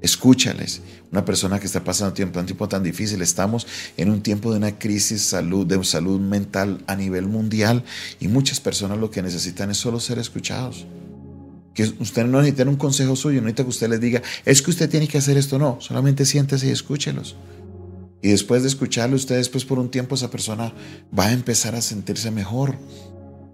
Escúchales. 0.00 0.80
Una 1.12 1.24
persona 1.24 1.58
que 1.58 1.66
está 1.66 1.84
pasando 1.84 2.14
un 2.24 2.46
tiempo 2.46 2.68
tan 2.68 2.82
difícil. 2.82 3.20
Estamos 3.20 3.66
en 3.96 4.10
un 4.10 4.22
tiempo 4.22 4.50
de 4.50 4.58
una 4.58 4.78
crisis 4.78 5.22
salud, 5.22 5.66
de 5.66 5.82
salud 5.84 6.20
mental 6.20 6.82
a 6.86 6.96
nivel 6.96 7.26
mundial 7.26 7.84
y 8.18 8.28
muchas 8.28 8.60
personas 8.60 8.98
lo 8.98 9.10
que 9.10 9.22
necesitan 9.22 9.70
es 9.70 9.76
solo 9.76 10.00
ser 10.00 10.18
escuchados. 10.18 10.86
Que 11.74 11.82
usted 11.98 12.24
no 12.24 12.40
necesita 12.40 12.68
un 12.68 12.76
consejo 12.76 13.14
suyo, 13.16 13.40
no 13.40 13.46
necesita 13.46 13.64
que 13.64 13.68
usted 13.68 13.90
les 13.90 14.00
diga, 14.00 14.22
es 14.46 14.62
que 14.62 14.70
usted 14.70 14.88
tiene 14.88 15.06
que 15.06 15.18
hacer 15.18 15.36
esto, 15.36 15.58
no, 15.58 15.76
solamente 15.80 16.24
siéntese 16.24 16.68
y 16.68 16.70
escúchelos. 16.70 17.36
Y 18.22 18.28
después 18.28 18.62
de 18.62 18.68
escucharlo, 18.68 19.16
usted 19.16 19.36
después 19.36 19.64
por 19.64 19.78
un 19.78 19.90
tiempo 19.90 20.14
esa 20.14 20.30
persona 20.30 20.72
va 21.16 21.26
a 21.26 21.32
empezar 21.32 21.74
a 21.74 21.82
sentirse 21.82 22.30
mejor. 22.30 22.76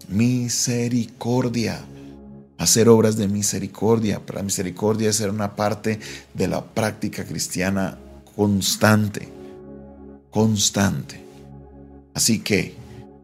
Misericordia. 0.07 1.81
Hacer 2.57 2.87
obras 2.89 3.17
de 3.17 3.27
misericordia. 3.27 4.25
Para 4.25 4.43
misericordia 4.43 5.09
es 5.09 5.17
ser 5.17 5.29
una 5.29 5.55
parte 5.55 5.99
de 6.33 6.47
la 6.47 6.63
práctica 6.63 7.25
cristiana 7.25 7.97
constante. 8.35 9.27
Constante. 10.31 11.21
Así 12.13 12.39
que 12.39 12.75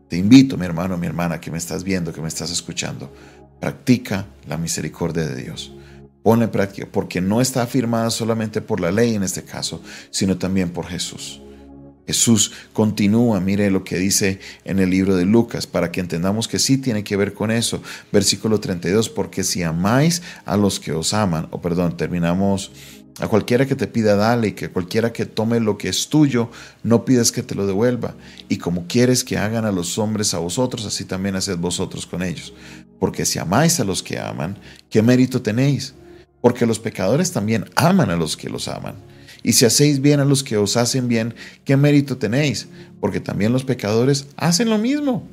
te 0.09 0.17
invito, 0.17 0.57
mi 0.57 0.65
hermano, 0.65 0.97
mi 0.97 1.07
hermana, 1.07 1.39
que 1.39 1.51
me 1.51 1.57
estás 1.57 1.83
viendo, 1.83 2.11
que 2.11 2.21
me 2.21 2.27
estás 2.27 2.51
escuchando. 2.51 3.11
Practica 3.59 4.25
la 4.47 4.57
misericordia 4.57 5.25
de 5.27 5.35
Dios. 5.41 5.71
Ponla 6.23 6.45
en 6.45 6.51
práctica, 6.51 6.87
porque 6.91 7.21
no 7.21 7.41
está 7.41 7.61
afirmada 7.61 8.09
solamente 8.09 8.61
por 8.61 8.79
la 8.79 8.91
ley 8.91 9.15
en 9.15 9.23
este 9.23 9.43
caso, 9.43 9.81
sino 10.11 10.37
también 10.37 10.69
por 10.71 10.85
Jesús. 10.85 11.41
Jesús 12.09 12.53
continúa, 12.73 13.39
mire 13.39 13.69
lo 13.69 13.83
que 13.83 13.99
dice 13.99 14.39
en 14.65 14.79
el 14.79 14.89
libro 14.89 15.15
de 15.15 15.25
Lucas, 15.25 15.67
para 15.67 15.91
que 15.91 15.99
entendamos 15.99 16.47
que 16.47 16.57
sí 16.57 16.79
tiene 16.79 17.03
que 17.03 17.15
ver 17.15 17.35
con 17.35 17.51
eso. 17.51 17.83
Versículo 18.11 18.59
32, 18.59 19.09
porque 19.09 19.43
si 19.43 19.61
amáis 19.61 20.23
a 20.43 20.57
los 20.57 20.79
que 20.79 20.91
os 20.91 21.13
aman, 21.13 21.47
o 21.51 21.61
perdón, 21.61 21.95
terminamos, 21.97 22.71
a 23.19 23.27
cualquiera 23.27 23.67
que 23.67 23.75
te 23.75 23.85
pida, 23.85 24.15
dale, 24.15 24.47
y 24.47 24.51
que 24.53 24.69
cualquiera 24.69 25.13
que 25.13 25.27
tome 25.27 25.59
lo 25.59 25.77
que 25.77 25.89
es 25.89 26.07
tuyo, 26.07 26.49
no 26.81 27.05
pidas 27.05 27.31
que 27.31 27.43
te 27.43 27.53
lo 27.53 27.67
devuelva. 27.67 28.15
Y 28.47 28.57
como 28.57 28.87
quieres 28.87 29.23
que 29.23 29.37
hagan 29.37 29.65
a 29.65 29.71
los 29.71 29.99
hombres 29.99 30.33
a 30.33 30.39
vosotros, 30.39 30.85
así 30.85 31.05
también 31.05 31.35
haced 31.35 31.57
vosotros 31.57 32.07
con 32.07 32.23
ellos. 32.23 32.53
Porque 32.99 33.25
si 33.25 33.37
amáis 33.37 33.79
a 33.79 33.83
los 33.83 34.01
que 34.01 34.19
aman, 34.19 34.57
¿qué 34.89 35.03
mérito 35.03 35.43
tenéis? 35.43 35.93
Porque 36.41 36.65
los 36.65 36.79
pecadores 36.79 37.31
también 37.31 37.65
aman 37.75 38.09
a 38.09 38.15
los 38.15 38.37
que 38.37 38.49
los 38.49 38.67
aman. 38.67 38.95
Y 39.43 39.53
si 39.53 39.65
hacéis 39.65 40.01
bien 40.01 40.19
a 40.19 40.25
los 40.25 40.43
que 40.43 40.57
os 40.57 40.77
hacen 40.77 41.07
bien, 41.07 41.33
¿qué 41.63 41.77
mérito 41.77 42.17
tenéis? 42.17 42.67
Porque 42.99 43.19
también 43.19 43.53
los 43.53 43.63
pecadores 43.63 44.27
hacen 44.35 44.69
lo 44.69 44.77
mismo. 44.77 45.27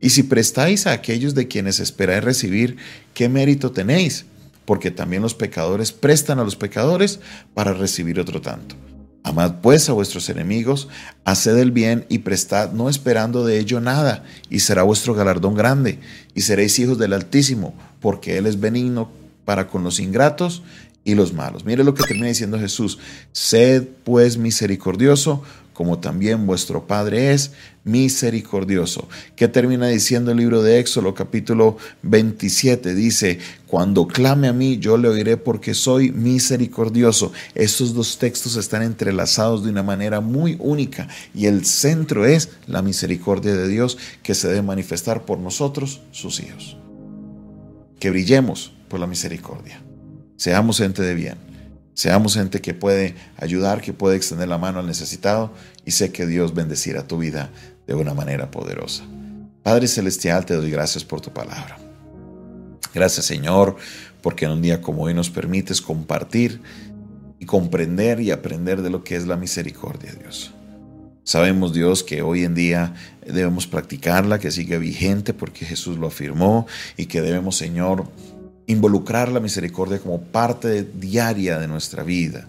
Y 0.00 0.10
si 0.10 0.22
prestáis 0.22 0.86
a 0.86 0.92
aquellos 0.92 1.34
de 1.34 1.46
quienes 1.46 1.78
esperáis 1.78 2.24
recibir, 2.24 2.78
¿qué 3.12 3.28
mérito 3.28 3.70
tenéis? 3.70 4.24
Porque 4.64 4.90
también 4.90 5.22
los 5.22 5.34
pecadores 5.34 5.92
prestan 5.92 6.38
a 6.38 6.44
los 6.44 6.56
pecadores 6.56 7.20
para 7.52 7.74
recibir 7.74 8.18
otro 8.18 8.40
tanto. 8.40 8.76
Amad 9.22 9.56
pues 9.60 9.90
a 9.90 9.92
vuestros 9.92 10.30
enemigos, 10.30 10.88
haced 11.26 11.58
el 11.58 11.72
bien 11.72 12.06
y 12.08 12.20
prestad 12.20 12.72
no 12.72 12.88
esperando 12.88 13.44
de 13.44 13.58
ello 13.58 13.78
nada, 13.78 14.24
y 14.48 14.60
será 14.60 14.82
vuestro 14.82 15.12
galardón 15.12 15.54
grande, 15.54 15.98
y 16.34 16.40
seréis 16.40 16.78
hijos 16.78 16.96
del 16.96 17.12
Altísimo, 17.12 17.74
porque 18.00 18.38
Él 18.38 18.46
es 18.46 18.58
benigno 18.58 19.10
para 19.50 19.66
con 19.66 19.82
los 19.82 19.98
ingratos 19.98 20.62
y 21.02 21.16
los 21.16 21.32
malos. 21.32 21.64
Mire 21.64 21.82
lo 21.82 21.92
que 21.92 22.04
termina 22.04 22.28
diciendo 22.28 22.56
Jesús. 22.56 23.00
Sed 23.32 23.82
pues 24.04 24.38
misericordioso, 24.38 25.42
como 25.72 25.98
también 25.98 26.46
vuestro 26.46 26.86
Padre 26.86 27.32
es 27.32 27.50
misericordioso. 27.82 29.08
¿Qué 29.34 29.48
termina 29.48 29.88
diciendo 29.88 30.30
el 30.30 30.36
libro 30.36 30.62
de 30.62 30.78
Éxodo 30.78 31.14
capítulo 31.14 31.78
27? 32.02 32.94
Dice, 32.94 33.40
cuando 33.66 34.06
clame 34.06 34.46
a 34.46 34.52
mí, 34.52 34.78
yo 34.78 34.96
le 34.96 35.08
oiré 35.08 35.36
porque 35.36 35.74
soy 35.74 36.12
misericordioso. 36.12 37.32
Estos 37.56 37.92
dos 37.92 38.18
textos 38.18 38.54
están 38.54 38.82
entrelazados 38.82 39.64
de 39.64 39.70
una 39.70 39.82
manera 39.82 40.20
muy 40.20 40.56
única 40.60 41.08
y 41.34 41.46
el 41.46 41.66
centro 41.66 42.24
es 42.24 42.50
la 42.68 42.82
misericordia 42.82 43.56
de 43.56 43.66
Dios 43.66 43.98
que 44.22 44.36
se 44.36 44.46
debe 44.46 44.62
manifestar 44.62 45.24
por 45.24 45.40
nosotros, 45.40 46.02
sus 46.12 46.38
hijos. 46.38 46.76
Que 47.98 48.10
brillemos 48.10 48.74
por 48.90 49.00
la 49.00 49.06
misericordia. 49.06 49.80
Seamos 50.36 50.78
gente 50.78 51.00
de 51.00 51.14
bien. 51.14 51.36
Seamos 51.94 52.34
gente 52.34 52.60
que 52.60 52.74
puede 52.74 53.14
ayudar, 53.38 53.80
que 53.80 53.92
puede 53.92 54.16
extender 54.16 54.48
la 54.48 54.58
mano 54.58 54.80
al 54.80 54.86
necesitado 54.86 55.52
y 55.84 55.92
sé 55.92 56.12
que 56.12 56.26
Dios 56.26 56.54
bendecirá 56.54 57.06
tu 57.06 57.18
vida 57.18 57.50
de 57.86 57.94
una 57.94 58.14
manera 58.14 58.50
poderosa. 58.50 59.04
Padre 59.62 59.86
Celestial, 59.86 60.44
te 60.44 60.54
doy 60.54 60.70
gracias 60.70 61.04
por 61.04 61.20
tu 61.20 61.30
palabra. 61.30 61.78
Gracias 62.94 63.26
Señor, 63.26 63.76
porque 64.22 64.46
en 64.46 64.52
un 64.52 64.62
día 64.62 64.80
como 64.80 65.02
hoy 65.02 65.14
nos 65.14 65.30
permites 65.30 65.80
compartir 65.80 66.60
y 67.38 67.46
comprender 67.46 68.20
y 68.20 68.30
aprender 68.30 68.82
de 68.82 68.90
lo 68.90 69.04
que 69.04 69.16
es 69.16 69.26
la 69.26 69.36
misericordia, 69.36 70.12
Dios. 70.12 70.52
Sabemos, 71.22 71.72
Dios, 71.74 72.02
que 72.02 72.22
hoy 72.22 72.44
en 72.44 72.54
día 72.54 72.94
debemos 73.24 73.66
practicarla, 73.66 74.38
que 74.38 74.50
sigue 74.50 74.78
vigente 74.78 75.34
porque 75.34 75.66
Jesús 75.66 75.98
lo 75.98 76.08
afirmó 76.08 76.66
y 76.96 77.06
que 77.06 77.20
debemos, 77.20 77.56
Señor, 77.56 78.06
involucrar 78.70 79.30
la 79.30 79.40
misericordia 79.40 79.98
como 79.98 80.20
parte 80.20 80.82
diaria 80.82 81.58
de 81.58 81.68
nuestra 81.68 82.02
vida. 82.02 82.46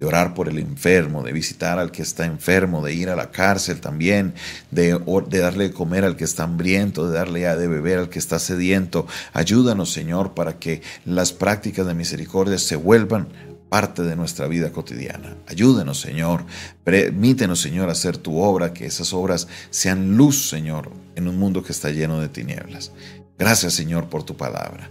de 0.00 0.06
orar 0.06 0.32
por 0.32 0.48
el 0.48 0.60
enfermo, 0.60 1.24
de 1.24 1.32
visitar 1.32 1.80
al 1.80 1.90
que 1.90 2.02
está 2.02 2.24
enfermo, 2.24 2.84
de 2.84 2.94
ir 2.94 3.08
a 3.08 3.16
la 3.16 3.32
cárcel 3.32 3.80
también, 3.80 4.32
de, 4.70 4.96
darle 5.28 5.64
de 5.64 5.72
comer 5.72 6.04
al 6.04 6.14
que 6.14 6.22
está 6.22 6.44
hambriento, 6.44 7.10
de 7.10 7.18
darle 7.18 7.40
de 7.40 7.66
beber 7.66 7.98
al 7.98 8.08
que 8.08 8.20
está 8.20 8.38
sediento. 8.38 9.08
Ayúdanos, 9.32 9.92
Señor, 9.92 10.34
para 10.34 10.60
que 10.60 10.82
las 11.04 11.32
prácticas 11.32 11.84
de 11.84 11.94
misericordia 11.94 12.58
se 12.58 12.76
vuelvan 12.76 13.26
parte 13.68 14.02
de 14.02 14.16
nuestra 14.16 14.46
vida 14.46 14.70
cotidiana. 14.70 15.36
Ayúdenos, 15.46 16.00
Señor. 16.00 16.44
Permítenos, 16.84 17.60
Señor, 17.60 17.90
hacer 17.90 18.16
tu 18.16 18.38
obra, 18.38 18.72
que 18.72 18.86
esas 18.86 19.12
obras 19.12 19.48
sean 19.70 20.16
luz, 20.16 20.48
Señor, 20.48 20.90
en 21.16 21.28
un 21.28 21.38
mundo 21.38 21.62
que 21.62 21.72
está 21.72 21.90
lleno 21.90 22.20
de 22.20 22.28
tinieblas. 22.28 22.92
Gracias, 23.38 23.74
Señor, 23.74 24.08
por 24.08 24.22
tu 24.22 24.36
palabra. 24.36 24.90